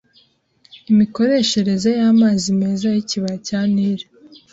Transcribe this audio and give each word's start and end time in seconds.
imikoreshereze 0.91 1.89
y’amazi 1.99 2.47
meza 2.59 2.85
y’ikibaya 2.95 3.37
cya 3.47 3.59
Nili. 3.73 4.05